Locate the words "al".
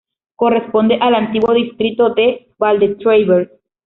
0.99-1.13